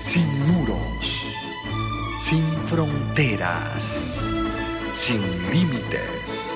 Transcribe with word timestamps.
sin 0.00 0.26
muros, 0.46 1.26
sin 2.18 2.42
fronteras, 2.64 4.18
sin 4.94 5.20
límites. 5.52 6.50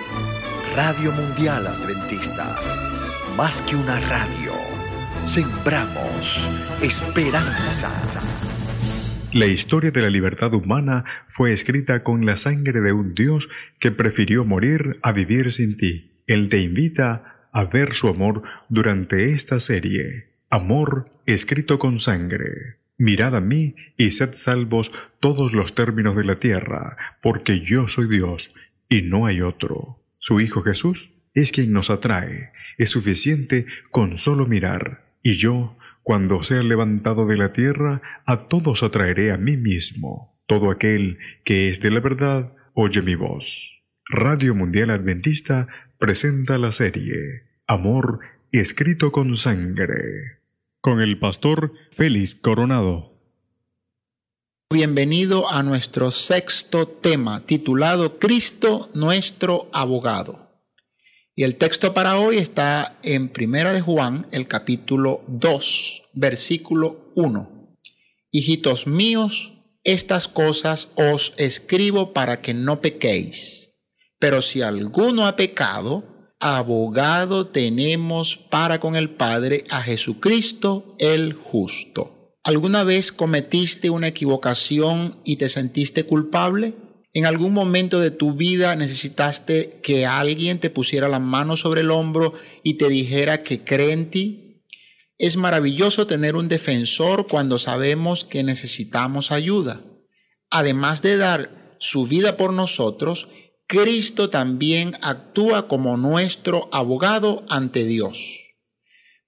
Radio 0.75 1.13
Mundial 1.13 1.67
Adventista, 1.67 2.58
más 3.36 3.60
que 3.60 3.76
una 3.76 4.00
radio, 4.00 4.52
sembramos 5.26 6.50
esperanza. 6.83 7.92
La 9.34 9.46
historia 9.46 9.90
de 9.90 10.00
la 10.00 10.08
libertad 10.08 10.54
humana 10.54 11.04
fue 11.29 11.52
escrita 11.52 12.02
con 12.02 12.24
la 12.24 12.38
sangre 12.38 12.80
de 12.80 12.95
un 12.95 13.14
Dios 13.14 13.50
que 13.79 13.92
prefirió 13.92 14.46
morir 14.46 14.98
a 15.02 15.12
vivir 15.12 15.52
sin 15.52 15.76
ti. 15.76 16.22
Él 16.26 16.48
te 16.48 16.62
invita 16.62 17.48
a 17.52 17.64
ver 17.66 17.92
su 17.92 18.08
amor 18.08 18.42
durante 18.70 19.32
esta 19.32 19.61
serie. 19.61 20.30
Amor 20.48 21.11
escrito 21.26 21.79
con 21.79 21.98
sangre. 21.98 22.84
Mirad 22.96 23.34
a 23.34 23.40
mí 23.40 23.74
y 23.96 24.12
sed 24.12 24.34
salvos 24.34 24.92
todos 25.20 25.52
los 25.52 25.74
términos 25.74 26.16
de 26.16 26.24
la 26.24 26.38
tierra, 26.38 26.96
porque 27.23 27.60
yo 27.60 27.88
soy 27.88 28.09
Dios 28.09 28.52
y 28.88 29.02
no 29.02 29.27
hay 29.27 29.41
otro. 29.41 30.00
Su 30.19 30.41
Hijo 30.41 30.62
Jesús 30.62 31.10
es 31.34 31.50
quien 31.50 31.72
nos 31.72 31.91
atrae. 31.91 32.52
Es 32.78 32.91
suficiente 32.91 33.66
con 33.91 34.16
solo 34.16 34.46
mirar. 34.46 35.12
Y 35.22 35.33
yo, 35.34 35.77
cuando 36.02 36.42
sea 36.45 36.62
levantado 36.62 37.27
de 37.27 37.36
la 37.36 37.52
tierra, 37.52 38.02
a 38.27 38.48
todos 38.48 38.83
atraeré 38.83 39.33
a 39.33 39.38
mí 39.38 39.56
mismo. 39.56 40.38
Todo 40.47 40.70
aquel 40.70 41.19
que 41.45 41.69
es 41.69 41.80
de 41.80 41.91
la 41.91 42.00
verdad, 42.00 42.52
oye 42.74 43.02
mi 43.02 43.14
voz. 43.16 43.83
Radio 44.08 44.55
Mundial 44.55 44.91
Adventista 44.91 45.66
presenta 45.98 46.58
la 46.58 46.72
serie 46.72 47.45
Amor 47.66 48.20
escrito 48.52 49.11
con 49.11 49.36
sangre 49.36 50.44
con 50.84 51.01
el 51.01 51.19
pastor 51.19 51.73
Félix 51.93 52.34
Coronado. 52.34 53.19
Bienvenido 54.70 55.51
a 55.51 55.62
nuestro 55.62 56.11
sexto 56.11 56.86
tema 56.86 57.47
titulado 57.47 58.19
Cristo 58.19 58.91
nuestro 58.92 59.70
abogado. 59.73 60.61
Y 61.34 61.45
el 61.45 61.56
texto 61.56 61.95
para 61.95 62.19
hoy 62.19 62.36
está 62.36 62.98
en 63.03 63.31
Primera 63.31 63.73
de 63.73 63.81
Juan, 63.81 64.27
el 64.31 64.47
capítulo 64.47 65.25
2, 65.27 66.03
versículo 66.12 67.11
1. 67.14 67.78
Hijitos 68.30 68.86
míos, 68.86 69.55
estas 69.84 70.28
cosas 70.28 70.92
os 70.97 71.33
escribo 71.39 72.12
para 72.12 72.42
que 72.42 72.53
no 72.53 72.83
pequéis. 72.83 73.73
Pero 74.19 74.42
si 74.42 74.61
alguno 74.61 75.27
ha 75.27 75.34
pecado, 75.34 76.14
abogado 76.45 77.47
tenemos 77.47 78.37
para 78.37 78.78
con 78.78 78.97
el 78.97 79.09
Padre 79.09 79.64
a 79.70 79.81
Jesucristo 79.81 80.95
el 80.98 81.33
justo. 81.33 82.36
¿Alguna 82.42 82.84
vez 82.84 83.12
cometiste 83.12 83.89
una 83.89 84.09
equivocación 84.09 85.17
y 85.25 85.36
te 85.36 85.48
sentiste 85.48 86.05
culpable? 86.05 86.75
¿En 87.14 87.25
algún 87.25 87.55
momento 87.55 87.98
de 87.98 88.11
tu 88.11 88.34
vida 88.34 88.77
necesitaste 88.77 89.81
que 89.83 90.05
alguien 90.05 90.61
te 90.61 90.69
pusiera 90.69 91.09
la 91.09 91.19
mano 91.19 91.56
sobre 91.56 91.81
el 91.81 91.91
hombro 91.91 92.34
y 92.62 92.75
te 92.75 92.91
dijera 92.91 93.42
que 93.42 93.64
cree 93.64 93.92
en 93.92 94.11
ti? 94.11 94.61
Es 95.17 95.39
maravilloso 95.39 96.06
tener 96.06 96.36
un 96.36 96.48
defensor 96.48 97.27
cuando 97.27 97.58
sabemos 97.58 98.27
que 98.27 98.42
necesitamos 98.42 99.33
ayuda. 99.33 99.81
Además 100.51 101.01
de 101.01 101.17
dar 101.17 101.77
su 101.79 102.06
vida 102.06 102.36
por 102.36 102.53
nosotros, 102.53 103.29
Cristo 103.67 104.29
también 104.29 104.95
actúa 105.01 105.69
como 105.69 105.97
nuestro 105.97 106.69
abogado 106.73 107.45
ante 107.48 107.84
Dios. 107.84 108.41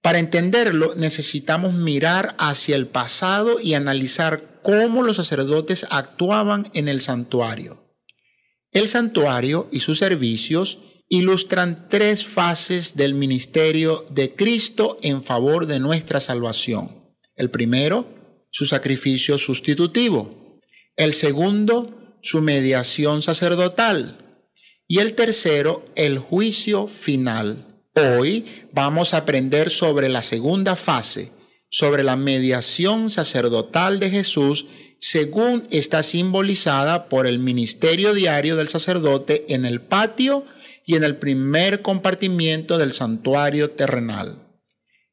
Para 0.02 0.18
entenderlo 0.18 0.94
necesitamos 0.94 1.74
mirar 1.74 2.36
hacia 2.38 2.76
el 2.76 2.86
pasado 2.86 3.60
y 3.60 3.74
analizar 3.74 4.60
cómo 4.62 5.02
los 5.02 5.16
sacerdotes 5.16 5.86
actuaban 5.90 6.70
en 6.74 6.88
el 6.88 7.00
santuario. 7.00 7.82
El 8.72 8.88
santuario 8.88 9.68
y 9.72 9.80
sus 9.80 9.98
servicios 9.98 10.78
ilustran 11.08 11.88
tres 11.88 12.26
fases 12.26 12.96
del 12.96 13.14
ministerio 13.14 14.04
de 14.10 14.34
Cristo 14.34 14.98
en 15.02 15.22
favor 15.22 15.66
de 15.66 15.80
nuestra 15.80 16.20
salvación. 16.20 17.14
El 17.36 17.50
primero, 17.50 18.06
su 18.50 18.66
sacrificio 18.66 19.38
sustitutivo. 19.38 20.60
El 20.96 21.14
segundo, 21.14 22.16
su 22.22 22.42
mediación 22.42 23.22
sacerdotal 23.22 24.25
y 24.88 24.98
el 24.98 25.14
tercero, 25.14 25.84
el 25.94 26.18
juicio 26.18 26.86
final. 26.86 27.66
Hoy 27.94 28.44
vamos 28.72 29.14
a 29.14 29.18
aprender 29.18 29.70
sobre 29.70 30.08
la 30.08 30.22
segunda 30.22 30.76
fase, 30.76 31.32
sobre 31.70 32.04
la 32.04 32.16
mediación 32.16 33.10
sacerdotal 33.10 33.98
de 33.98 34.10
Jesús, 34.10 34.66
según 35.00 35.66
está 35.70 36.02
simbolizada 36.02 37.08
por 37.08 37.26
el 37.26 37.38
ministerio 37.38 38.14
diario 38.14 38.56
del 38.56 38.68
sacerdote 38.68 39.44
en 39.48 39.64
el 39.64 39.80
patio 39.80 40.44
y 40.84 40.94
en 40.94 41.04
el 41.04 41.16
primer 41.16 41.82
compartimiento 41.82 42.78
del 42.78 42.92
santuario 42.92 43.70
terrenal. 43.72 44.45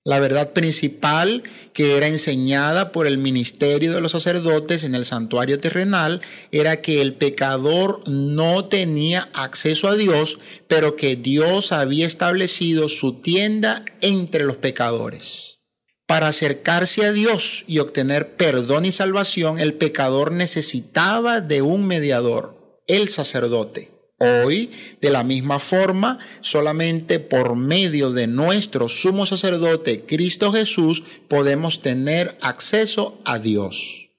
La 0.05 0.19
verdad 0.19 0.51
principal 0.51 1.43
que 1.71 1.95
era 1.95 2.07
enseñada 2.07 2.91
por 2.91 3.07
el 3.07 3.17
ministerio 3.17 3.93
de 3.93 4.01
los 4.01 4.11
sacerdotes 4.11 4.83
en 4.83 4.95
el 4.95 5.05
santuario 5.05 5.61
terrenal 5.61 6.21
era 6.51 6.81
que 6.81 6.99
el 6.99 7.13
pecador 7.13 8.01
no 8.05 8.65
tenía 8.65 9.29
acceso 9.33 9.87
a 9.87 9.95
Dios, 9.95 10.39
pero 10.67 10.97
que 10.97 11.15
Dios 11.15 11.71
había 11.71 12.05
establecido 12.05 12.89
su 12.89 13.21
tienda 13.21 13.85
entre 14.01 14.43
los 14.43 14.57
pecadores. 14.57 15.59
Para 16.05 16.27
acercarse 16.27 17.05
a 17.05 17.13
Dios 17.13 17.63
y 17.65 17.79
obtener 17.79 18.35
perdón 18.35 18.83
y 18.83 18.91
salvación, 18.91 19.57
el 19.57 19.73
pecador 19.75 20.33
necesitaba 20.33 21.39
de 21.39 21.61
un 21.61 21.87
mediador, 21.87 22.81
el 22.87 23.07
sacerdote. 23.07 23.92
Hoy, 24.23 24.71
de 25.01 25.09
la 25.09 25.23
misma 25.23 25.59
forma, 25.59 26.19
solamente 26.39 27.19
por 27.19 27.55
medio 27.55 28.11
de 28.11 28.27
nuestro 28.27 28.87
sumo 28.87 29.25
sacerdote 29.25 30.05
Cristo 30.05 30.53
Jesús 30.53 31.03
podemos 31.27 31.81
tener 31.81 32.37
acceso 32.41 33.19
a 33.25 33.37
Dios. 33.39 34.09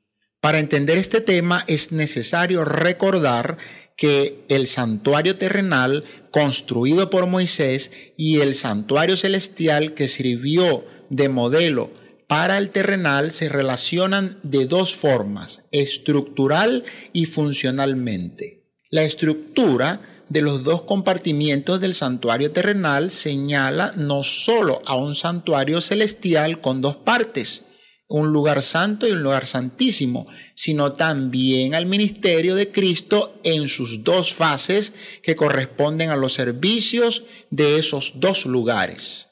Para 0.40 0.58
entender 0.58 0.98
este 0.98 1.22
tema 1.22 1.64
es 1.68 1.90
necesario 1.90 2.66
recordar 2.66 3.56
que 3.96 4.44
el 4.48 4.66
santuario 4.66 5.36
terrenal 5.38 6.04
construido 6.30 7.08
por 7.08 7.26
Moisés 7.26 7.90
y 8.18 8.40
el 8.40 8.54
santuario 8.54 9.16
celestial 9.16 9.94
que 9.94 10.08
sirvió 10.08 10.84
de 11.08 11.30
modelo 11.30 11.92
para 12.26 12.58
el 12.58 12.70
terrenal 12.70 13.30
se 13.30 13.48
relacionan 13.48 14.38
de 14.42 14.66
dos 14.66 14.94
formas, 14.94 15.62
estructural 15.70 16.84
y 17.12 17.26
funcionalmente. 17.26 18.63
La 18.94 19.02
estructura 19.02 20.22
de 20.28 20.40
los 20.40 20.62
dos 20.62 20.82
compartimientos 20.82 21.80
del 21.80 21.94
santuario 21.94 22.52
terrenal 22.52 23.10
señala 23.10 23.90
no 23.96 24.22
solo 24.22 24.82
a 24.86 24.94
un 24.94 25.16
santuario 25.16 25.80
celestial 25.80 26.60
con 26.60 26.80
dos 26.80 26.94
partes, 26.94 27.64
un 28.06 28.32
lugar 28.32 28.62
santo 28.62 29.08
y 29.08 29.10
un 29.10 29.24
lugar 29.24 29.46
santísimo, 29.46 30.26
sino 30.54 30.92
también 30.92 31.74
al 31.74 31.86
ministerio 31.86 32.54
de 32.54 32.70
Cristo 32.70 33.40
en 33.42 33.66
sus 33.66 34.04
dos 34.04 34.32
fases 34.32 34.92
que 35.24 35.34
corresponden 35.34 36.10
a 36.10 36.16
los 36.16 36.34
servicios 36.34 37.24
de 37.50 37.80
esos 37.80 38.20
dos 38.20 38.46
lugares. 38.46 39.26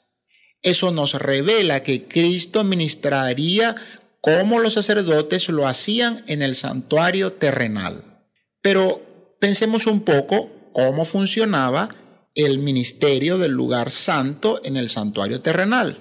Eso 0.61 0.91
nos 0.91 1.13
revela 1.13 1.83
que 1.83 2.09
Cristo 2.09 2.65
ministraría 2.65 3.77
como 4.19 4.59
los 4.59 4.73
sacerdotes 4.73 5.47
lo 5.47 5.65
hacían 5.69 6.25
en 6.27 6.41
el 6.41 6.55
santuario 6.55 7.31
terrenal. 7.31 8.03
Pero 8.61 9.12
Pensemos 9.43 9.87
un 9.87 10.03
poco 10.03 10.49
cómo 10.71 11.03
funcionaba 11.03 11.89
el 12.33 12.59
ministerio 12.59 13.37
del 13.37 13.51
lugar 13.51 13.91
santo 13.91 14.61
en 14.63 14.77
el 14.77 14.89
santuario 14.89 15.41
terrenal. 15.41 15.97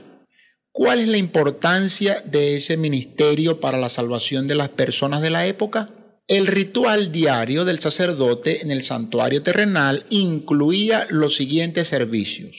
¿Cuál 0.70 1.00
es 1.00 1.08
la 1.08 1.16
importancia 1.16 2.22
de 2.24 2.54
ese 2.54 2.76
ministerio 2.76 3.58
para 3.58 3.78
la 3.78 3.88
salvación 3.88 4.46
de 4.46 4.54
las 4.54 4.68
personas 4.68 5.22
de 5.22 5.30
la 5.30 5.44
época? 5.48 5.90
El 6.28 6.46
ritual 6.46 7.10
diario 7.10 7.64
del 7.64 7.80
sacerdote 7.80 8.62
en 8.62 8.70
el 8.70 8.84
santuario 8.84 9.42
terrenal 9.42 10.06
incluía 10.08 11.08
los 11.10 11.34
siguientes 11.34 11.88
servicios. 11.88 12.54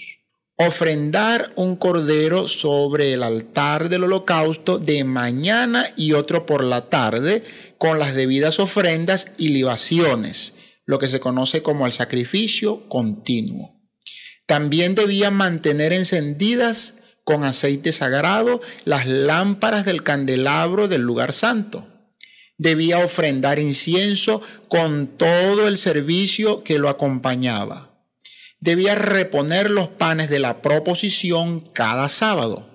Ofrendar 0.57 1.53
un 1.55 1.77
cordero 1.77 2.45
sobre 2.45 3.13
el 3.13 3.23
altar 3.23 3.87
del 3.87 4.03
holocausto 4.03 4.79
de 4.79 5.05
mañana 5.05 5.93
y 5.95 6.11
otro 6.11 6.45
por 6.45 6.61
la 6.61 6.89
tarde 6.89 7.41
con 7.77 7.99
las 7.99 8.13
debidas 8.15 8.59
ofrendas 8.59 9.27
y 9.37 9.47
libaciones 9.47 10.52
lo 10.85 10.99
que 10.99 11.07
se 11.07 11.19
conoce 11.19 11.61
como 11.63 11.85
el 11.85 11.93
sacrificio 11.93 12.87
continuo. 12.89 13.79
También 14.45 14.95
debía 14.95 15.31
mantener 15.31 15.93
encendidas 15.93 16.95
con 17.23 17.45
aceite 17.45 17.91
sagrado 17.91 18.61
las 18.83 19.07
lámparas 19.07 19.85
del 19.85 20.03
candelabro 20.03 20.87
del 20.87 21.01
lugar 21.01 21.31
santo. 21.31 21.87
Debía 22.57 22.99
ofrendar 22.99 23.59
incienso 23.59 24.41
con 24.67 25.17
todo 25.17 25.67
el 25.67 25.77
servicio 25.77 26.63
que 26.63 26.77
lo 26.79 26.89
acompañaba. 26.89 27.93
Debía 28.59 28.95
reponer 28.95 29.69
los 29.69 29.89
panes 29.89 30.29
de 30.29 30.39
la 30.39 30.61
proposición 30.61 31.61
cada 31.73 32.09
sábado. 32.09 32.69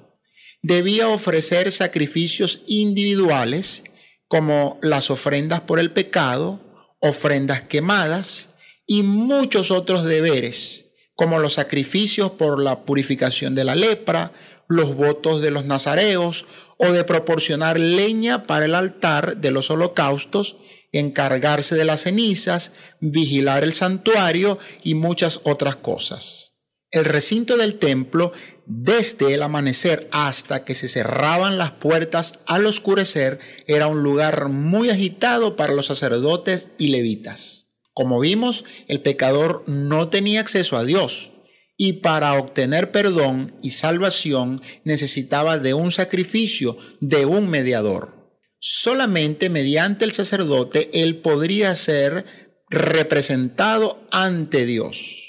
Debía 0.62 1.08
ofrecer 1.08 1.70
sacrificios 1.72 2.62
individuales 2.66 3.84
como 4.26 4.78
las 4.82 5.10
ofrendas 5.10 5.62
por 5.62 5.78
el 5.78 5.92
pecado, 5.92 6.60
ofrendas 7.00 7.62
quemadas 7.62 8.50
y 8.86 9.02
muchos 9.02 9.70
otros 9.70 10.04
deberes, 10.04 10.86
como 11.14 11.38
los 11.38 11.54
sacrificios 11.54 12.32
por 12.32 12.60
la 12.60 12.84
purificación 12.84 13.54
de 13.54 13.64
la 13.64 13.74
lepra, 13.74 14.32
los 14.68 14.94
votos 14.94 15.42
de 15.42 15.50
los 15.50 15.64
nazareos 15.64 16.46
o 16.76 16.92
de 16.92 17.04
proporcionar 17.04 17.78
leña 17.78 18.44
para 18.44 18.66
el 18.66 18.74
altar 18.74 19.38
de 19.38 19.50
los 19.50 19.70
holocaustos, 19.70 20.56
encargarse 20.92 21.74
de 21.74 21.84
las 21.84 22.02
cenizas, 22.02 22.72
vigilar 23.00 23.64
el 23.64 23.74
santuario 23.74 24.58
y 24.82 24.94
muchas 24.94 25.40
otras 25.44 25.76
cosas. 25.76 26.54
El 26.90 27.04
recinto 27.04 27.56
del 27.56 27.78
templo, 27.78 28.32
desde 28.68 29.32
el 29.32 29.42
amanecer 29.42 30.08
hasta 30.12 30.64
que 30.64 30.74
se 30.74 30.88
cerraban 30.88 31.56
las 31.56 31.72
puertas 31.72 32.40
al 32.46 32.66
oscurecer, 32.66 33.38
era 33.66 33.86
un 33.86 34.02
lugar 34.02 34.50
muy 34.50 34.90
agitado 34.90 35.56
para 35.56 35.72
los 35.72 35.86
sacerdotes 35.86 36.68
y 36.76 36.88
levitas. 36.88 37.66
Como 37.94 38.20
vimos, 38.20 38.64
el 38.86 39.00
pecador 39.00 39.64
no 39.66 40.08
tenía 40.08 40.40
acceso 40.40 40.76
a 40.76 40.84
Dios, 40.84 41.30
y 41.78 41.94
para 41.94 42.34
obtener 42.34 42.92
perdón 42.92 43.54
y 43.62 43.70
salvación 43.70 44.60
necesitaba 44.84 45.58
de 45.58 45.72
un 45.72 45.90
sacrificio, 45.90 46.76
de 47.00 47.24
un 47.24 47.48
mediador. 47.48 48.36
Solamente 48.60 49.48
mediante 49.48 50.04
el 50.04 50.12
sacerdote 50.12 50.90
él 50.92 51.16
podría 51.16 51.74
ser 51.74 52.26
representado 52.68 54.06
ante 54.10 54.66
Dios. 54.66 55.27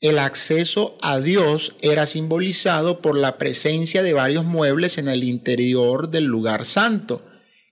El 0.00 0.20
acceso 0.20 0.96
a 1.02 1.18
Dios 1.18 1.74
era 1.80 2.06
simbolizado 2.06 3.00
por 3.00 3.16
la 3.16 3.36
presencia 3.36 4.04
de 4.04 4.12
varios 4.12 4.44
muebles 4.44 4.96
en 4.96 5.08
el 5.08 5.24
interior 5.24 6.08
del 6.08 6.24
lugar 6.24 6.64
santo, 6.64 7.22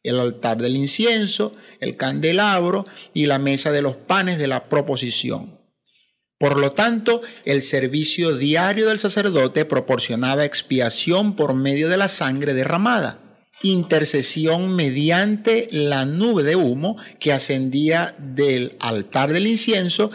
el 0.02 0.18
altar 0.18 0.58
del 0.58 0.74
incienso, 0.74 1.52
el 1.78 1.96
candelabro 1.96 2.84
y 3.14 3.26
la 3.26 3.38
mesa 3.38 3.70
de 3.70 3.82
los 3.82 3.96
panes 3.96 4.38
de 4.38 4.48
la 4.48 4.64
proposición. 4.64 5.60
Por 6.38 6.58
lo 6.58 6.72
tanto, 6.72 7.22
el 7.44 7.62
servicio 7.62 8.36
diario 8.36 8.88
del 8.88 8.98
sacerdote 8.98 9.64
proporcionaba 9.64 10.44
expiación 10.44 11.36
por 11.36 11.54
medio 11.54 11.88
de 11.88 11.96
la 11.96 12.08
sangre 12.08 12.54
derramada, 12.54 13.20
intercesión 13.62 14.74
mediante 14.74 15.68
la 15.70 16.04
nube 16.04 16.42
de 16.42 16.56
humo 16.56 16.96
que 17.20 17.32
ascendía 17.32 18.14
del 18.18 18.76
altar 18.80 19.32
del 19.32 19.46
incienso, 19.46 20.10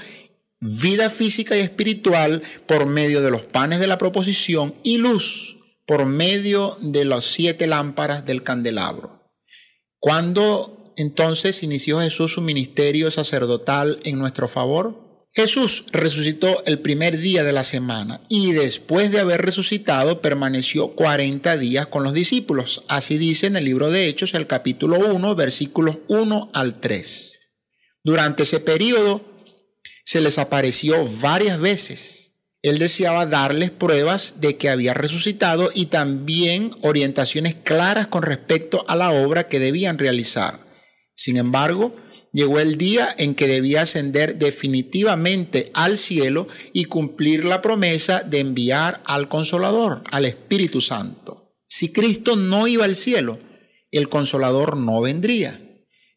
vida 0.62 1.10
física 1.10 1.58
y 1.58 1.62
espiritual 1.62 2.44
por 2.68 2.86
medio 2.86 3.22
de 3.22 3.32
los 3.32 3.42
panes 3.42 3.80
de 3.80 3.88
la 3.88 3.98
proposición 3.98 4.76
y 4.84 4.98
luz 4.98 5.58
por 5.88 6.06
medio 6.06 6.78
de 6.80 7.04
las 7.04 7.26
siete 7.26 7.68
lámparas 7.68 8.26
del 8.26 8.44
candelabro. 8.44 9.20
¿Cuándo 10.00 10.94
entonces 10.96 11.64
inició 11.64 12.00
Jesús 12.00 12.34
su 12.34 12.42
ministerio 12.42 13.12
sacerdotal 13.12 14.00
en 14.04 14.20
nuestro 14.20 14.48
favor? 14.48 15.28
Jesús 15.34 15.86
resucitó 15.92 16.64
el 16.66 16.80
primer 16.80 17.18
día 17.18 17.44
de 17.44 17.54
la 17.54 17.64
semana 17.64 18.22
y 18.30 18.52
después 18.52 19.12
de 19.12 19.22
haber 19.22 19.42
resucitado 19.42 20.22
permaneció 20.22 20.90
40 20.90 21.58
días 21.58 21.88
con 21.88 22.04
los 22.04 22.14
discípulos. 22.14 22.84
Así 22.88 23.18
dice 23.18 23.48
en 23.48 23.56
el 23.56 23.66
libro 23.66 23.90
de 23.90 24.08
Hechos, 24.08 24.34
el 24.34 24.46
capítulo 24.46 25.00
1, 25.00 25.36
versículos 25.36 25.98
1 26.08 26.52
al 26.54 26.80
3. 26.82 27.32
Durante 28.04 28.44
ese 28.44 28.60
periodo 28.60 29.31
se 30.12 30.20
les 30.20 30.40
apareció 30.40 31.08
varias 31.22 31.58
veces. 31.58 32.34
Él 32.62 32.80
deseaba 32.80 33.26
darles 33.26 33.72
pruebas 33.72 34.42
de 34.42 34.58
que 34.58 34.70
había 34.70 34.94
resucitado 34.94 35.72
y 35.74 35.86
también 35.86 36.76
orientaciones 36.82 37.56
claras 37.56 38.08
con 38.08 38.22
respecto 38.22 38.84
a 38.90 38.98
la 38.98 39.12
obra 39.12 39.48
que 39.48 39.58
debían 39.58 39.98
realizar. 39.98 40.66
Sin 41.16 41.38
embargo, 41.38 41.96
llegó 42.34 42.60
el 42.60 42.76
día 42.76 43.08
en 43.18 43.36
que 43.36 43.48
debía 43.48 43.84
ascender 43.84 44.36
definitivamente 44.36 45.72
al 45.74 45.98
cielo 45.98 46.50
y 46.74 46.84
cumplir 46.84 47.46
la 47.46 47.62
promesa 47.62 48.20
de 48.20 48.40
enviar 48.40 49.02
al 49.06 49.30
Consolador, 49.30 50.04
al 50.12 50.26
Espíritu 50.26 50.82
Santo. 50.82 51.54
Si 51.70 51.94
Cristo 51.94 52.36
no 52.36 52.68
iba 52.68 52.84
al 52.84 52.98
cielo, 52.98 53.40
el 53.92 54.10
Consolador 54.10 54.76
no 54.76 55.00
vendría. 55.00 55.61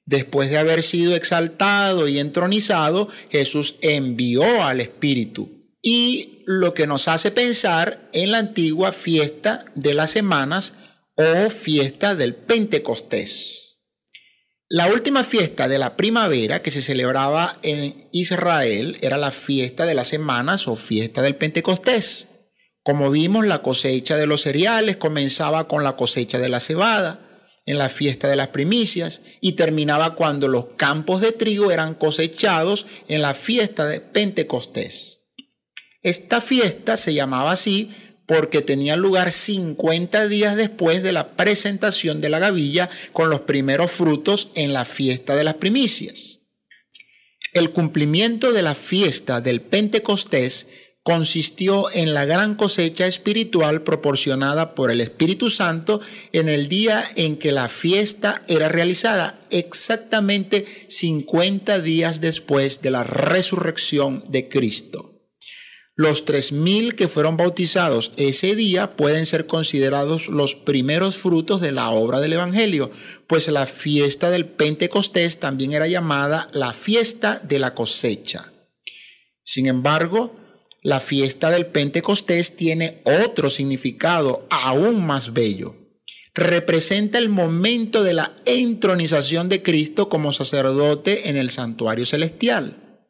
Después 0.07 0.51
de 0.51 0.59
haber 0.59 0.83
sido 0.83 1.17
exaltado 1.17 2.09
y 2.09 2.19
entronizado, 2.19 3.09
Jesús 3.31 3.77
envió 3.81 4.63
al 4.63 4.81
Espíritu. 4.81 5.51
Y 5.81 6.43
lo 6.47 6.75
que 6.75 6.87
nos 6.87 7.09
hace 7.09 7.31
pensar 7.31 8.09
en 8.13 8.31
la 8.31 8.39
antigua 8.39 8.93
fiesta 8.93 9.65
de 9.75 9.95
las 9.95 10.11
semanas 10.11 10.75
o 11.17 11.49
fiesta 11.49 12.15
del 12.15 12.35
Pentecostés. 12.35 13.79
La 14.69 14.89
última 14.89 15.25
fiesta 15.25 15.69
de 15.69 15.79
la 15.79 15.97
primavera 15.97 16.61
que 16.61 16.71
se 16.71 16.83
celebraba 16.83 17.59
en 17.63 18.09
Israel 18.13 18.99
era 19.01 19.17
la 19.17 19.31
fiesta 19.31 19.87
de 19.87 19.95
las 19.95 20.09
semanas 20.09 20.69
o 20.69 20.77
fiesta 20.77 21.23
del 21.23 21.37
Pentecostés. 21.37 22.27
Como 22.83 23.11
vimos, 23.11 23.47
la 23.47 23.63
cosecha 23.63 24.17
de 24.17 24.27
los 24.27 24.43
cereales 24.43 24.97
comenzaba 24.97 25.69
con 25.69 25.85
la 25.85 25.97
cosecha 25.97 26.39
de 26.39 26.49
la 26.49 26.61
cebada 26.61 27.24
en 27.67 27.79
la 27.79 27.89
fiesta 27.89 28.29
de 28.29 28.37
las 28.37 28.49
primicias 28.49 29.23
y 29.41 29.53
terminaba 29.53 30.15
cuando 30.15 30.49
los 30.49 30.67
campos 30.77 31.21
de 31.21 31.33
trigo 31.33 31.71
eran 31.71 31.95
cosechados 31.95 32.87
en 33.09 33.23
la 33.23 33.35
fiesta 33.35 33.87
de 33.87 34.01
Pentecostés. 34.01 35.21
Esta 36.03 36.41
fiesta 36.41 36.97
se 36.97 37.15
llamaba 37.15 37.53
así 37.53 37.91
porque 38.27 38.61
tenía 38.61 38.97
lugar 38.97 39.33
50 39.33 40.29
días 40.29 40.57
después 40.57 41.03
de 41.03 41.13
la 41.13 41.37
presentación 41.37 42.21
de 42.21 42.29
la 42.29 42.39
gavilla 42.39 42.89
con 43.13 43.31
los 43.31 43.43
primeros 43.43 43.91
frutos 43.91 44.49
en 44.55 44.73
la 44.73 44.85
fiesta 44.85 45.35
de 45.37 45.45
las 45.45 45.55
primicias. 45.55 46.41
El 47.53 47.71
cumplimiento 47.71 48.53
de 48.53 48.63
la 48.63 48.75
fiesta 48.75 49.41
del 49.41 49.61
Pentecostés 49.61 50.67
consistió 51.05 51.93
en 51.93 52.15
la 52.15 52.25
gran 52.25 52.55
cosecha 52.55 53.07
espiritual 53.07 53.83
proporcionada 53.83 54.75
por 54.75 54.91
el 54.91 55.03
Espíritu 55.03 55.51
Santo 55.51 56.01
en 56.33 56.49
el 56.49 56.67
día 56.69 57.05
en 57.15 57.37
que 57.37 57.53
la 57.53 57.69
fiesta 57.69 58.43
era 58.49 58.71
realizada, 58.71 59.39
exactamente 59.51 60.65
50 60.89 61.79
días 61.81 62.23
después 62.23 62.81
de 62.81 62.91
la 62.91 63.05
resurrección 63.05 64.25
de 64.29 64.49
Cristo. 64.49 65.11
Los 65.95 66.25
tres 66.25 66.53
mil 66.53 66.95
que 66.95 67.07
fueron 67.07 67.37
bautizados 67.37 68.11
ese 68.17 68.57
día 68.57 68.97
pueden 68.97 69.27
ser 69.27 69.47
considerados 69.47 70.29
los 70.29 70.55
primeros 70.55 71.17
frutos 71.17 71.61
de 71.61 71.71
la 71.71 71.91
obra 71.91 72.19
del 72.19 72.33
Evangelio, 72.33 72.91
pues 73.27 73.47
la 73.49 73.67
fiesta 73.67 74.31
del 74.31 74.47
Pentecostés 74.47 75.39
también 75.39 75.75
era 75.75 75.87
llamada 75.87 76.49
la 76.53 76.73
fiesta 76.73 77.43
de 77.45 77.59
la 77.59 77.75
cosecha. 77.75 78.53
Sin 79.45 79.67
embargo, 79.67 80.35
la 80.85 81.01
fiesta 81.01 81.51
del 81.51 81.65
Pentecostés 81.67 82.57
tiene 82.57 83.01
otro 83.05 83.49
significado 83.49 84.47
aún 84.51 85.07
más 85.07 85.33
bello. 85.33 85.77
Representa 86.35 87.17
el 87.17 87.31
momento 87.31 88.05
de 88.05 88.13
la 88.13 88.37
entronización 88.45 89.49
de 89.49 89.63
Cristo 89.63 90.11
como 90.11 90.35
sacerdote 90.35 91.31
en 91.31 91.39
el 91.39 91.51
santuario 91.51 92.05
celestial. 92.05 93.01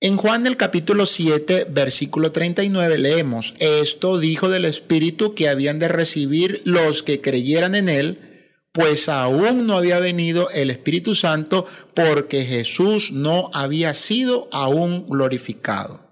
En 0.00 0.18
Juan 0.18 0.46
el 0.46 0.58
capítulo 0.58 1.06
7, 1.06 1.66
versículo 1.70 2.30
39 2.30 2.98
leemos, 2.98 3.54
esto 3.58 4.18
dijo 4.18 4.50
del 4.50 4.66
Espíritu 4.66 5.34
que 5.34 5.48
habían 5.48 5.78
de 5.78 5.88
recibir 5.88 6.60
los 6.66 7.02
que 7.02 7.22
creyeran 7.22 7.74
en 7.74 7.88
él, 7.88 8.52
pues 8.72 9.08
aún 9.08 9.66
no 9.66 9.78
había 9.78 9.98
venido 9.98 10.50
el 10.50 10.68
Espíritu 10.68 11.14
Santo 11.14 11.64
porque 11.94 12.44
Jesús 12.44 13.12
no 13.12 13.50
había 13.54 13.94
sido 13.94 14.50
aún 14.52 15.06
glorificado. 15.08 16.05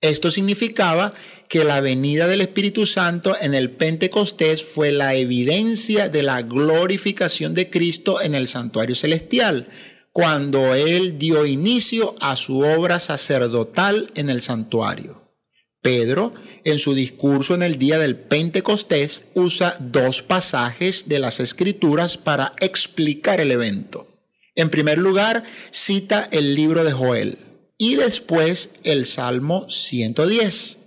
Esto 0.00 0.30
significaba 0.30 1.14
que 1.48 1.64
la 1.64 1.80
venida 1.80 2.26
del 2.26 2.42
Espíritu 2.42 2.86
Santo 2.86 3.36
en 3.40 3.54
el 3.54 3.70
Pentecostés 3.70 4.62
fue 4.62 4.92
la 4.92 5.14
evidencia 5.14 6.08
de 6.08 6.22
la 6.22 6.42
glorificación 6.42 7.54
de 7.54 7.70
Cristo 7.70 8.20
en 8.20 8.34
el 8.34 8.48
santuario 8.48 8.94
celestial 8.94 9.68
cuando 10.12 10.74
él 10.74 11.18
dio 11.18 11.44
inicio 11.46 12.14
a 12.20 12.36
su 12.36 12.60
obra 12.60 13.00
sacerdotal 13.00 14.10
en 14.14 14.30
el 14.30 14.42
santuario. 14.42 15.22
Pedro, 15.82 16.32
en 16.64 16.78
su 16.78 16.94
discurso 16.94 17.54
en 17.54 17.62
el 17.62 17.76
día 17.76 17.98
del 17.98 18.16
Pentecostés, 18.16 19.26
usa 19.34 19.76
dos 19.78 20.22
pasajes 20.22 21.08
de 21.08 21.20
las 21.20 21.38
Escrituras 21.38 22.16
para 22.16 22.54
explicar 22.60 23.40
el 23.40 23.52
evento. 23.52 24.08
En 24.54 24.70
primer 24.70 24.98
lugar, 24.98 25.44
cita 25.70 26.28
el 26.32 26.54
libro 26.54 26.82
de 26.82 26.92
Joel 26.92 27.45
y 27.78 27.96
después 27.96 28.70
el 28.84 29.06
Salmo 29.06 29.68
110, 29.68 30.78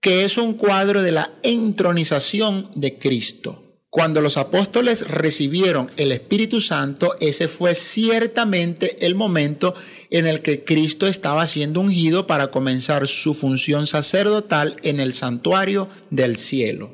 que 0.00 0.24
es 0.24 0.36
un 0.36 0.54
cuadro 0.54 1.02
de 1.02 1.12
la 1.12 1.30
entronización 1.42 2.70
de 2.74 2.98
Cristo. 2.98 3.60
Cuando 3.88 4.20
los 4.20 4.36
apóstoles 4.36 5.02
recibieron 5.02 5.88
el 5.96 6.10
Espíritu 6.10 6.60
Santo, 6.60 7.14
ese 7.20 7.46
fue 7.46 7.76
ciertamente 7.76 9.06
el 9.06 9.14
momento 9.14 9.76
en 10.10 10.26
el 10.26 10.42
que 10.42 10.64
Cristo 10.64 11.06
estaba 11.06 11.46
siendo 11.46 11.80
ungido 11.80 12.26
para 12.26 12.50
comenzar 12.50 13.06
su 13.06 13.34
función 13.34 13.86
sacerdotal 13.86 14.76
en 14.82 14.98
el 14.98 15.14
santuario 15.14 15.88
del 16.10 16.38
cielo. 16.38 16.92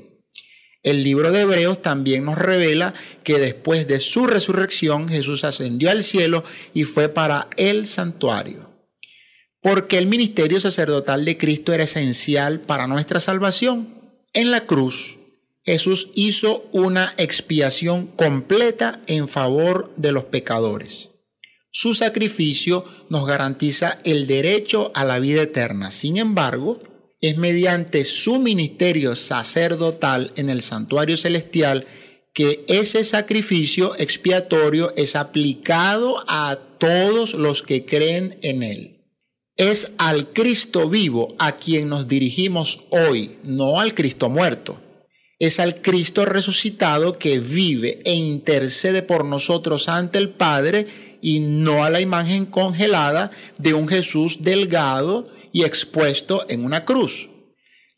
El 0.82 1.02
libro 1.02 1.32
de 1.32 1.40
Hebreos 1.40 1.80
también 1.80 2.25
nos 2.26 2.37
revela 2.37 2.92
que 3.25 3.38
después 3.38 3.88
de 3.88 4.00
su 4.00 4.26
resurrección 4.26 5.09
Jesús 5.09 5.44
ascendió 5.44 5.90
al 5.90 6.04
cielo 6.04 6.44
y 6.75 6.85
fue 6.85 7.09
para 7.09 7.49
el 7.56 7.87
santuario. 7.87 8.69
Porque 9.62 9.99
el 9.99 10.07
ministerio 10.07 10.61
sacerdotal 10.61 11.25
de 11.25 11.37
Cristo 11.37 11.73
era 11.73 11.85
esencial 11.85 12.61
para 12.61 12.87
nuestra 12.87 13.21
salvación. 13.21 13.95
En 14.33 14.50
la 14.50 14.67
cruz, 14.67 15.19
Jesús 15.64 16.09
hizo 16.14 16.69
una 16.73 17.14
expiación 17.19 18.07
completa 18.07 19.00
en 19.07 19.29
favor 19.29 19.93
de 19.97 20.12
los 20.12 20.25
pecadores. 20.25 21.11
Su 21.71 21.95
sacrificio 21.95 22.85
nos 23.11 23.26
garantiza 23.26 23.99
el 24.05 24.26
derecho 24.26 24.90
a 24.95 25.05
la 25.05 25.19
vida 25.19 25.43
eterna. 25.43 25.90
Sin 25.90 26.17
embargo, 26.17 26.81
es 27.21 27.37
mediante 27.37 28.05
su 28.05 28.38
ministerio 28.38 29.14
sacerdotal 29.14 30.33
en 30.37 30.49
el 30.49 30.62
santuario 30.62 31.17
celestial 31.17 31.87
que 32.33 32.64
ese 32.67 33.05
sacrificio 33.05 33.95
expiatorio 33.99 34.95
es 34.97 35.17
aplicado 35.17 36.25
a 36.26 36.59
todos 36.79 37.35
los 37.35 37.62
que 37.62 37.85
creen 37.85 38.38
en 38.43 38.62
él. 38.62 39.00
Es 39.57 39.92
al 39.99 40.33
Cristo 40.33 40.88
vivo 40.88 41.35
a 41.38 41.57
quien 41.57 41.88
nos 41.88 42.09
dirigimos 42.09 42.85
hoy, 42.90 43.38
no 43.42 43.80
al 43.80 43.95
Cristo 43.95 44.28
muerto. 44.28 44.80
Es 45.38 45.59
al 45.59 45.80
Cristo 45.83 46.25
resucitado 46.25 47.19
que 47.19 47.40
vive 47.40 48.00
e 48.04 48.14
intercede 48.14 49.02
por 49.02 49.25
nosotros 49.25 49.88
ante 49.88 50.19
el 50.19 50.30
Padre 50.30 51.19
y 51.23 51.40
no 51.40 51.85
a 51.85 51.90
la 51.90 52.00
imagen 52.00 52.47
congelada 52.47 53.30
de 53.59 53.75
un 53.75 53.88
Jesús 53.88 54.42
delgado 54.42 55.28
y 55.52 55.64
expuesto 55.64 56.47
en 56.49 56.64
una 56.64 56.85
cruz. 56.85 57.28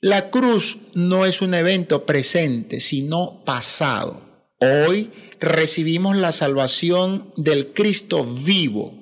La 0.00 0.30
cruz 0.30 0.78
no 0.94 1.26
es 1.26 1.42
un 1.42 1.54
evento 1.54 2.06
presente, 2.06 2.80
sino 2.80 3.44
pasado. 3.44 4.20
Hoy 4.58 5.10
recibimos 5.38 6.16
la 6.16 6.32
salvación 6.32 7.32
del 7.36 7.72
Cristo 7.72 8.24
vivo, 8.24 8.94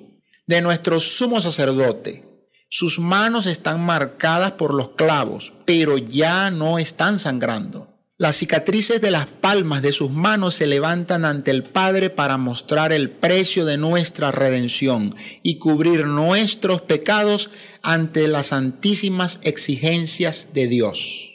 de 0.47 0.61
nuestro 0.61 0.99
sumo 0.99 1.41
sacerdote. 1.41 2.30
Sus 2.73 2.99
manos 2.99 3.47
están 3.47 3.85
marcadas 3.85 4.53
por 4.53 4.73
los 4.73 4.91
clavos, 4.91 5.51
pero 5.65 5.97
ya 5.97 6.49
no 6.51 6.79
están 6.79 7.19
sangrando. 7.19 7.89
Las 8.17 8.37
cicatrices 8.37 9.01
de 9.01 9.11
las 9.11 9.27
palmas 9.27 9.81
de 9.81 9.91
sus 9.91 10.09
manos 10.09 10.55
se 10.55 10.67
levantan 10.67 11.25
ante 11.25 11.51
el 11.51 11.63
Padre 11.63 12.09
para 12.09 12.37
mostrar 12.37 12.93
el 12.93 13.09
precio 13.09 13.65
de 13.65 13.75
nuestra 13.75 14.31
redención 14.31 15.15
y 15.43 15.57
cubrir 15.57 16.05
nuestros 16.05 16.81
pecados 16.81 17.49
ante 17.81 18.29
las 18.29 18.47
santísimas 18.47 19.41
exigencias 19.41 20.53
de 20.53 20.67
Dios. 20.67 21.31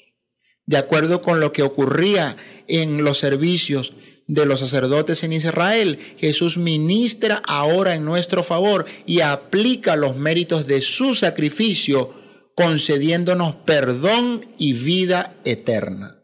De 0.64 0.78
acuerdo 0.78 1.20
con 1.20 1.38
lo 1.38 1.52
que 1.52 1.62
ocurría 1.62 2.38
en 2.66 3.04
los 3.04 3.18
servicios 3.18 3.92
de 4.26 4.46
los 4.46 4.60
sacerdotes 4.60 5.22
en 5.22 5.32
Israel, 5.32 5.98
Jesús 6.18 6.56
ministra 6.56 7.42
ahora 7.46 7.94
en 7.94 8.04
nuestro 8.04 8.42
favor 8.42 8.86
y 9.06 9.20
aplica 9.20 9.96
los 9.96 10.16
méritos 10.16 10.66
de 10.66 10.82
su 10.82 11.14
sacrificio, 11.14 12.12
concediéndonos 12.54 13.56
perdón 13.56 14.46
y 14.58 14.72
vida 14.72 15.36
eterna. 15.44 16.16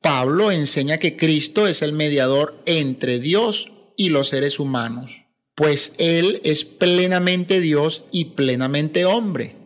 Pablo 0.00 0.52
enseña 0.52 0.98
que 0.98 1.16
Cristo 1.16 1.66
es 1.66 1.82
el 1.82 1.92
mediador 1.92 2.62
entre 2.66 3.18
Dios 3.18 3.72
y 3.96 4.10
los 4.10 4.28
seres 4.28 4.60
humanos, 4.60 5.12
pues 5.54 5.94
Él 5.98 6.40
es 6.44 6.64
plenamente 6.64 7.60
Dios 7.60 8.04
y 8.12 8.26
plenamente 8.26 9.06
hombre. 9.06 9.56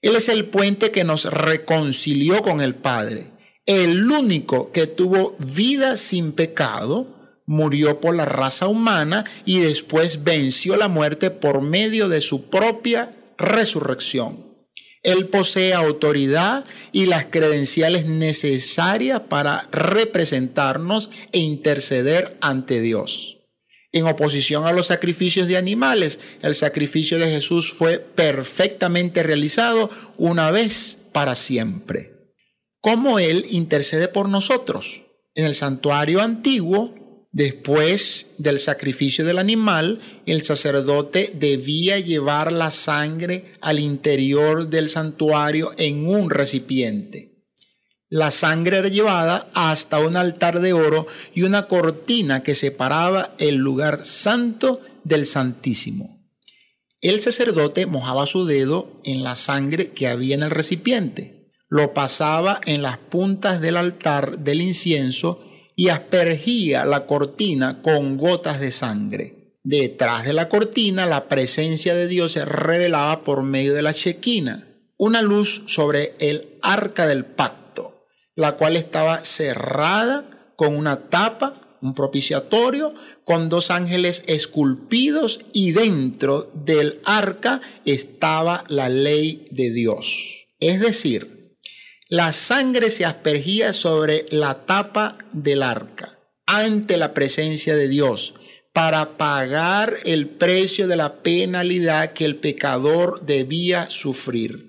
Él 0.00 0.16
es 0.16 0.28
el 0.28 0.46
puente 0.46 0.90
que 0.90 1.04
nos 1.04 1.24
reconcilió 1.26 2.42
con 2.42 2.60
el 2.60 2.76
Padre, 2.76 3.32
el 3.68 4.10
único 4.10 4.72
que 4.72 4.86
tuvo 4.86 5.36
vida 5.38 5.98
sin 5.98 6.32
pecado, 6.32 7.06
murió 7.44 8.00
por 8.00 8.16
la 8.16 8.24
raza 8.24 8.66
humana 8.66 9.26
y 9.44 9.60
después 9.60 10.24
venció 10.24 10.74
la 10.78 10.88
muerte 10.88 11.30
por 11.30 11.60
medio 11.60 12.08
de 12.08 12.22
su 12.22 12.48
propia 12.48 13.14
resurrección. 13.36 14.46
Él 15.02 15.26
posee 15.26 15.74
autoridad 15.74 16.64
y 16.92 17.04
las 17.04 17.26
credenciales 17.26 18.06
necesarias 18.06 19.20
para 19.28 19.68
representarnos 19.70 21.10
e 21.32 21.38
interceder 21.38 22.38
ante 22.40 22.80
Dios. 22.80 23.36
En 23.92 24.06
oposición 24.06 24.64
a 24.64 24.72
los 24.72 24.86
sacrificios 24.86 25.46
de 25.46 25.58
animales, 25.58 26.20
el 26.40 26.54
sacrificio 26.54 27.18
de 27.18 27.30
Jesús 27.30 27.70
fue 27.70 27.98
perfectamente 27.98 29.22
realizado 29.22 29.90
una 30.16 30.50
vez 30.50 30.96
para 31.12 31.34
siempre. 31.34 32.17
¿Cómo 32.80 33.18
Él 33.18 33.46
intercede 33.50 34.08
por 34.08 34.28
nosotros? 34.28 35.02
En 35.34 35.44
el 35.44 35.54
santuario 35.54 36.20
antiguo, 36.20 36.94
Después 37.30 38.26
del 38.38 38.58
sacrificio 38.58 39.24
del 39.24 39.38
animal, 39.38 40.00
el 40.24 40.44
sacerdote 40.44 41.32
debía 41.38 42.00
llevar 42.00 42.50
la 42.52 42.70
sangre 42.70 43.52
al 43.60 43.78
interior 43.78 44.70
del 44.70 44.88
santuario 44.88 45.72
en 45.76 46.08
un 46.08 46.30
recipiente. 46.30 47.44
La 48.08 48.30
sangre 48.30 48.78
era 48.78 48.88
llevada 48.88 49.50
hasta 49.52 50.00
un 50.00 50.16
altar 50.16 50.60
de 50.60 50.72
oro 50.72 51.06
y 51.34 51.42
una 51.42 51.68
cortina 51.68 52.42
que 52.42 52.54
separaba 52.54 53.34
el 53.38 53.56
lugar 53.56 54.06
santo 54.06 54.80
del 55.04 55.26
santísimo. 55.26 56.26
El 57.02 57.20
sacerdote 57.20 57.84
mojaba 57.84 58.26
su 58.26 58.46
dedo 58.46 59.00
en 59.04 59.22
la 59.22 59.34
sangre 59.34 59.90
que 59.90 60.08
había 60.08 60.34
en 60.34 60.42
el 60.42 60.50
recipiente, 60.50 61.37
lo 61.68 61.92
pasaba 61.92 62.60
en 62.64 62.82
las 62.82 62.98
puntas 62.98 63.60
del 63.60 63.76
altar 63.76 64.38
del 64.38 64.60
incienso 64.60 65.44
y 65.76 65.90
aspergía 65.90 66.84
la 66.84 67.06
cortina 67.06 67.82
con 67.82 68.16
gotas 68.16 68.60
de 68.60 68.72
sangre. 68.72 69.54
Detrás 69.62 70.24
de 70.24 70.32
la 70.32 70.48
cortina 70.48 71.06
la 71.06 71.28
presencia 71.28 71.94
de 71.94 72.08
Dios 72.08 72.32
se 72.32 72.44
revelaba 72.44 73.22
por 73.22 73.42
medio 73.42 73.74
de 73.74 73.82
la 73.82 73.94
chequina, 73.94 74.66
una 74.96 75.22
luz 75.22 75.62
sobre 75.66 76.14
el 76.18 76.58
arca 76.62 77.06
del 77.06 77.24
pacto, 77.24 78.06
la 78.34 78.52
cual 78.52 78.76
estaba 78.76 79.24
cerrada 79.24 80.52
con 80.56 80.74
una 80.74 81.08
tapa, 81.08 81.76
un 81.80 81.94
propiciatorio, 81.94 82.94
con 83.24 83.48
dos 83.48 83.70
ángeles 83.70 84.24
esculpidos 84.26 85.40
y 85.52 85.72
dentro 85.72 86.50
del 86.54 87.00
arca 87.04 87.60
estaba 87.84 88.64
la 88.68 88.88
ley 88.88 89.46
de 89.52 89.70
Dios. 89.70 90.48
Es 90.58 90.80
decir, 90.80 91.37
la 92.10 92.32
sangre 92.32 92.88
se 92.88 93.04
aspergía 93.04 93.74
sobre 93.74 94.24
la 94.30 94.64
tapa 94.64 95.18
del 95.32 95.62
arca 95.62 96.18
ante 96.46 96.96
la 96.96 97.12
presencia 97.12 97.76
de 97.76 97.86
Dios 97.86 98.32
para 98.72 99.18
pagar 99.18 99.98
el 100.04 100.26
precio 100.26 100.88
de 100.88 100.96
la 100.96 101.16
penalidad 101.16 102.14
que 102.14 102.24
el 102.24 102.36
pecador 102.36 103.26
debía 103.26 103.90
sufrir. 103.90 104.68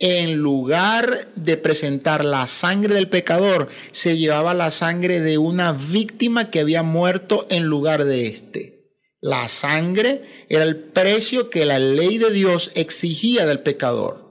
En 0.00 0.34
lugar 0.34 1.28
de 1.36 1.56
presentar 1.56 2.24
la 2.24 2.48
sangre 2.48 2.94
del 2.94 3.08
pecador, 3.08 3.68
se 3.92 4.18
llevaba 4.18 4.52
la 4.52 4.72
sangre 4.72 5.20
de 5.20 5.38
una 5.38 5.72
víctima 5.72 6.50
que 6.50 6.58
había 6.58 6.82
muerto 6.82 7.46
en 7.50 7.66
lugar 7.66 8.04
de 8.04 8.26
éste. 8.26 8.90
La 9.20 9.46
sangre 9.46 10.46
era 10.48 10.64
el 10.64 10.76
precio 10.76 11.50
que 11.50 11.64
la 11.64 11.78
ley 11.78 12.18
de 12.18 12.32
Dios 12.32 12.72
exigía 12.74 13.46
del 13.46 13.60
pecador. 13.60 14.23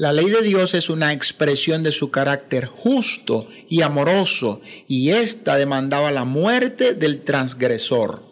La 0.00 0.12
ley 0.12 0.30
de 0.30 0.42
Dios 0.42 0.74
es 0.74 0.90
una 0.90 1.12
expresión 1.12 1.82
de 1.82 1.90
su 1.90 2.12
carácter 2.12 2.66
justo 2.66 3.48
y 3.68 3.82
amoroso, 3.82 4.60
y 4.86 5.10
ésta 5.10 5.56
demandaba 5.56 6.12
la 6.12 6.22
muerte 6.22 6.94
del 6.94 7.24
transgresor. 7.24 8.22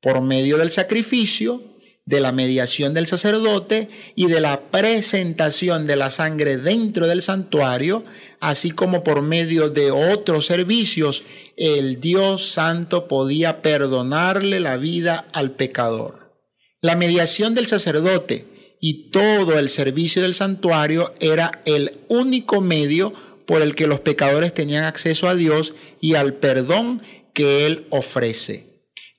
Por 0.00 0.20
medio 0.20 0.58
del 0.58 0.72
sacrificio, 0.72 1.62
de 2.06 2.18
la 2.18 2.32
mediación 2.32 2.92
del 2.92 3.06
sacerdote 3.06 3.88
y 4.16 4.26
de 4.26 4.40
la 4.40 4.62
presentación 4.72 5.86
de 5.86 5.94
la 5.94 6.10
sangre 6.10 6.56
dentro 6.56 7.06
del 7.06 7.22
santuario, 7.22 8.02
así 8.40 8.72
como 8.72 9.04
por 9.04 9.22
medio 9.22 9.70
de 9.70 9.92
otros 9.92 10.46
servicios, 10.46 11.22
el 11.56 12.00
Dios 12.00 12.50
Santo 12.50 13.06
podía 13.06 13.62
perdonarle 13.62 14.58
la 14.58 14.76
vida 14.76 15.28
al 15.32 15.52
pecador. 15.52 16.34
La 16.80 16.96
mediación 16.96 17.54
del 17.54 17.68
sacerdote 17.68 18.49
y 18.80 19.10
todo 19.10 19.58
el 19.58 19.68
servicio 19.68 20.22
del 20.22 20.34
santuario 20.34 21.12
era 21.20 21.60
el 21.66 22.00
único 22.08 22.60
medio 22.60 23.12
por 23.46 23.62
el 23.62 23.74
que 23.74 23.86
los 23.86 24.00
pecadores 24.00 24.54
tenían 24.54 24.84
acceso 24.84 25.28
a 25.28 25.34
Dios 25.34 25.74
y 26.00 26.14
al 26.14 26.34
perdón 26.34 27.02
que 27.34 27.66
Él 27.66 27.86
ofrece. 27.90 28.70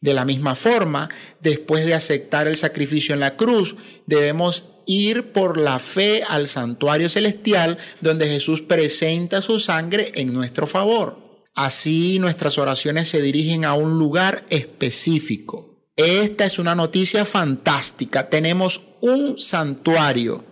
De 0.02 0.16
la 0.16 0.26
misma 0.26 0.56
forma, 0.56 1.10
después 1.42 1.86
de 1.86 1.94
aceptar 1.94 2.48
el 2.48 2.58
sacrificio 2.58 3.14
en 3.14 3.20
la 3.20 3.36
cruz, 3.38 3.76
debemos 4.08 4.66
ir 4.88 5.32
por 5.32 5.58
la 5.58 5.78
fe 5.78 6.24
al 6.28 6.48
santuario 6.48 7.08
celestial 7.08 7.78
donde 8.02 8.28
Jesús 8.28 8.62
presenta 8.62 9.44
su 9.44 9.60
sangre 9.60 10.12
en 10.16 10.34
nuestro 10.34 10.66
favor. 10.66 11.20
Así 11.54 12.18
nuestras 12.18 12.58
oraciones 12.58 13.10
se 13.10 13.22
dirigen 13.22 13.64
a 13.64 13.74
un 13.76 14.00
lugar 14.00 14.46
específico. 14.50 15.71
Esta 16.02 16.46
es 16.46 16.58
una 16.58 16.74
noticia 16.74 17.26
fantástica. 17.26 18.28
Tenemos 18.30 18.82
un 19.02 19.38
santuario, 19.38 20.44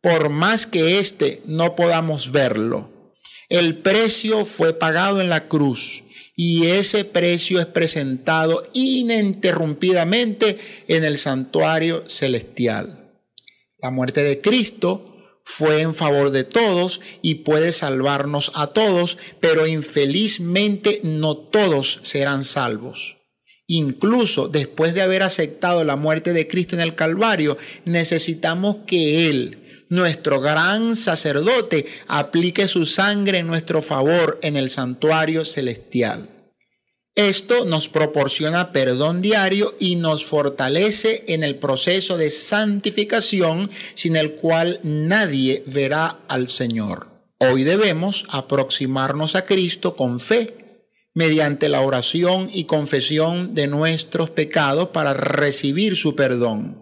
por 0.00 0.28
más 0.28 0.66
que 0.66 0.98
éste 0.98 1.40
no 1.46 1.76
podamos 1.76 2.32
verlo. 2.32 3.14
El 3.48 3.78
precio 3.78 4.44
fue 4.44 4.74
pagado 4.74 5.20
en 5.20 5.28
la 5.28 5.46
cruz 5.46 6.02
y 6.34 6.66
ese 6.66 7.04
precio 7.04 7.60
es 7.60 7.66
presentado 7.66 8.68
ininterrumpidamente 8.72 10.58
en 10.88 11.04
el 11.04 11.18
santuario 11.18 12.02
celestial. 12.08 13.12
La 13.78 13.92
muerte 13.92 14.24
de 14.24 14.40
Cristo 14.40 15.38
fue 15.44 15.80
en 15.80 15.94
favor 15.94 16.30
de 16.30 16.42
todos 16.42 17.00
y 17.22 17.36
puede 17.36 17.72
salvarnos 17.72 18.50
a 18.54 18.68
todos, 18.68 19.16
pero 19.38 19.68
infelizmente 19.68 21.00
no 21.04 21.36
todos 21.36 22.00
serán 22.02 22.42
salvos. 22.42 23.17
Incluso 23.70 24.48
después 24.48 24.94
de 24.94 25.02
haber 25.02 25.22
aceptado 25.22 25.84
la 25.84 25.96
muerte 25.96 26.32
de 26.32 26.48
Cristo 26.48 26.74
en 26.74 26.80
el 26.80 26.94
Calvario, 26.94 27.58
necesitamos 27.84 28.78
que 28.86 29.28
Él, 29.28 29.84
nuestro 29.90 30.40
gran 30.40 30.96
sacerdote, 30.96 31.86
aplique 32.06 32.66
su 32.66 32.86
sangre 32.86 33.38
en 33.38 33.46
nuestro 33.46 33.82
favor 33.82 34.38
en 34.42 34.56
el 34.56 34.70
santuario 34.70 35.44
celestial. 35.44 36.30
Esto 37.14 37.66
nos 37.66 37.90
proporciona 37.90 38.72
perdón 38.72 39.20
diario 39.20 39.74
y 39.78 39.96
nos 39.96 40.24
fortalece 40.24 41.24
en 41.26 41.44
el 41.44 41.56
proceso 41.56 42.16
de 42.16 42.30
santificación 42.30 43.70
sin 43.94 44.16
el 44.16 44.36
cual 44.36 44.80
nadie 44.82 45.62
verá 45.66 46.20
al 46.28 46.48
Señor. 46.48 47.08
Hoy 47.38 47.64
debemos 47.64 48.24
aproximarnos 48.30 49.34
a 49.34 49.44
Cristo 49.44 49.94
con 49.94 50.20
fe, 50.20 50.67
mediante 51.18 51.68
la 51.68 51.80
oración 51.80 52.48
y 52.52 52.64
confesión 52.64 53.54
de 53.54 53.66
nuestros 53.66 54.30
pecados 54.30 54.90
para 54.90 55.14
recibir 55.14 55.96
su 55.96 56.14
perdón. 56.14 56.78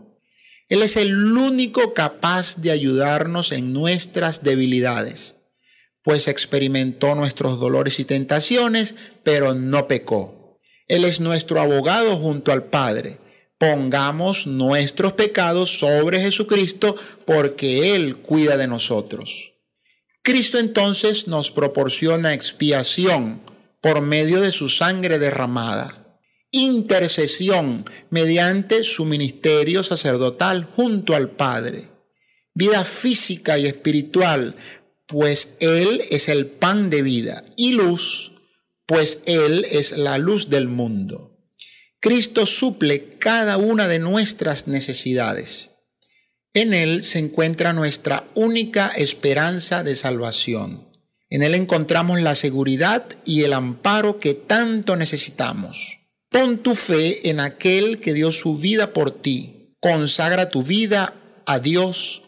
Él 0.68 0.82
es 0.82 0.96
el 0.96 1.14
único 1.36 1.94
capaz 1.94 2.56
de 2.56 2.70
ayudarnos 2.70 3.50
en 3.52 3.72
nuestras 3.72 4.42
debilidades 4.42 5.36
pues 6.06 6.28
experimentó 6.28 7.16
nuestros 7.16 7.58
dolores 7.58 7.98
y 7.98 8.04
tentaciones, 8.04 8.94
pero 9.24 9.56
no 9.56 9.88
pecó. 9.88 10.56
Él 10.86 11.04
es 11.04 11.18
nuestro 11.18 11.60
abogado 11.60 12.16
junto 12.16 12.52
al 12.52 12.66
Padre. 12.66 13.18
Pongamos 13.58 14.46
nuestros 14.46 15.14
pecados 15.14 15.80
sobre 15.80 16.20
Jesucristo 16.20 16.94
porque 17.24 17.96
Él 17.96 18.18
cuida 18.18 18.56
de 18.56 18.68
nosotros. 18.68 19.54
Cristo 20.22 20.60
entonces 20.60 21.26
nos 21.26 21.50
proporciona 21.50 22.34
expiación 22.34 23.40
por 23.86 24.00
medio 24.00 24.40
de 24.40 24.50
su 24.50 24.68
sangre 24.68 25.20
derramada, 25.20 26.18
intercesión 26.50 27.88
mediante 28.10 28.82
su 28.82 29.04
ministerio 29.04 29.84
sacerdotal 29.84 30.64
junto 30.64 31.14
al 31.14 31.30
Padre, 31.30 31.90
vida 32.52 32.82
física 32.82 33.56
y 33.58 33.66
espiritual 33.66 34.56
pues 35.06 35.54
Él 35.60 36.02
es 36.10 36.28
el 36.28 36.46
pan 36.48 36.90
de 36.90 37.02
vida, 37.02 37.44
y 37.56 37.74
luz, 37.74 38.32
pues 38.86 39.22
Él 39.24 39.64
es 39.70 39.96
la 39.96 40.18
luz 40.18 40.50
del 40.50 40.66
mundo. 40.66 41.38
Cristo 42.00 42.44
suple 42.44 43.18
cada 43.18 43.56
una 43.56 43.86
de 43.86 44.00
nuestras 44.00 44.66
necesidades. 44.66 45.70
En 46.54 46.74
Él 46.74 47.04
se 47.04 47.20
encuentra 47.20 47.72
nuestra 47.72 48.28
única 48.34 48.88
esperanza 48.88 49.84
de 49.84 49.94
salvación. 49.94 50.85
En 51.28 51.42
Él 51.42 51.54
encontramos 51.54 52.20
la 52.20 52.34
seguridad 52.34 53.04
y 53.24 53.42
el 53.42 53.52
amparo 53.52 54.20
que 54.20 54.34
tanto 54.34 54.96
necesitamos. 54.96 55.98
Pon 56.30 56.58
tu 56.58 56.74
fe 56.74 57.30
en 57.30 57.40
aquel 57.40 58.00
que 58.00 58.12
dio 58.12 58.30
su 58.32 58.56
vida 58.56 58.92
por 58.92 59.22
ti. 59.22 59.74
Consagra 59.80 60.50
tu 60.50 60.62
vida 60.62 61.14
a 61.46 61.58
Dios 61.58 62.22